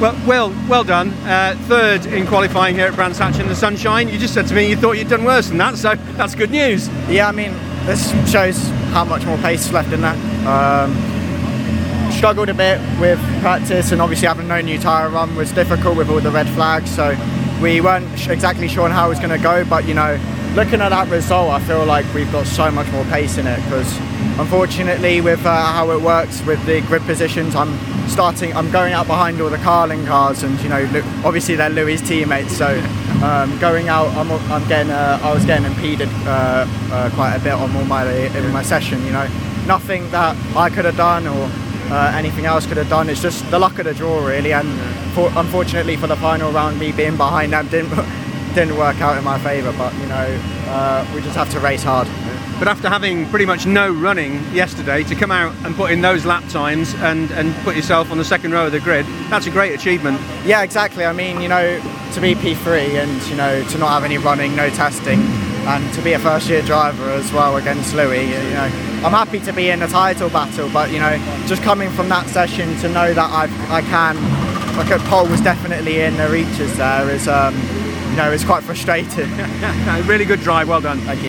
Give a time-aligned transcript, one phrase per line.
[0.00, 1.08] Well, well, well done.
[1.24, 4.10] Uh, third in qualifying here at Brands Hatch in the sunshine.
[4.10, 6.50] You just said to me you thought you'd done worse than that, so that's good
[6.50, 6.88] news.
[7.08, 7.52] Yeah, I mean,
[7.86, 8.58] this shows
[8.92, 10.16] how much more pace is left in that.
[10.46, 10.92] Um,
[12.12, 16.10] struggled a bit with practice, and obviously having no new tyre run was difficult with
[16.10, 16.94] all the red flags.
[16.94, 17.16] So
[17.62, 20.20] we weren't exactly sure on how it was going to go, but you know,
[20.56, 23.62] looking at that result, I feel like we've got so much more pace in it
[23.64, 23.98] because
[24.40, 27.78] unfortunately, with uh, how it works with the grid positions, I'm
[28.08, 30.82] starting, I'm going out behind all the Carlin cars, and you know,
[31.24, 32.82] obviously they're Louis' teammates, so.
[33.16, 37.38] Um, going out, I'm, I'm getting, uh, I was getting impeded uh, uh, quite a
[37.38, 39.02] bit on all my in my session.
[39.06, 39.26] You know,
[39.66, 41.50] nothing that I could have done or
[41.90, 43.08] uh, anything else could have done.
[43.08, 44.52] It's just the luck of the draw, really.
[44.52, 44.68] And
[45.14, 47.96] for, unfortunately, for the final round, me being behind them didn't
[48.56, 49.72] didn't work out in my favour.
[49.76, 52.08] But you know, uh, we just have to race hard.
[52.58, 56.24] But after having pretty much no running yesterday, to come out and put in those
[56.24, 59.50] lap times and, and put yourself on the second row of the grid, that's a
[59.50, 60.18] great achievement.
[60.46, 61.04] Yeah, exactly.
[61.04, 61.78] I mean, you know,
[62.14, 66.00] to be P3 and you know to not have any running, no testing, and to
[66.00, 68.70] be a first-year driver as well against Louis, you know,
[69.04, 70.70] I'm happy to be in a title battle.
[70.70, 74.16] But you know, just coming from that session to know that I I can,
[74.78, 77.54] like at Pole was definitely in the reaches there is, um,
[78.16, 79.30] you know, it's quite frustrating.
[80.06, 80.98] really good drive, well done.
[81.00, 81.24] Thank you.